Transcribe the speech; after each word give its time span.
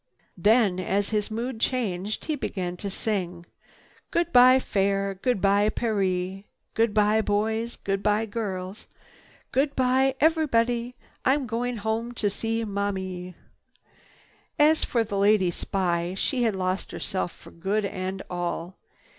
Then 0.35 0.79
as 0.79 1.09
his 1.09 1.29
mood 1.29 1.59
changed, 1.59 2.25
he 2.25 2.35
began 2.35 2.75
to 2.77 2.89
sing, 2.89 3.45
"Goodbye 4.09 4.57
Fair! 4.57 5.19
Goodbye 5.21 5.69
Paree! 5.69 6.45
Goodbye 6.73 7.21
boys! 7.21 7.75
Goodbye 7.75 8.25
girls! 8.25 8.87
Goodbye 9.51 10.15
everybody! 10.19 10.95
I'm 11.23 11.45
going 11.45 11.77
home 11.77 12.13
to 12.13 12.31
my 12.65 12.65
Mom 12.65 12.97
ee!" 12.97 13.35
As 14.57 14.83
for 14.83 15.03
the 15.03 15.19
lady 15.19 15.51
spy, 15.51 16.15
she 16.17 16.41
had 16.41 16.55
lost 16.55 16.91
herself 16.91 17.31
for 17.31 17.51
good 17.51 17.85
and 17.85 18.23
all. 18.27 18.77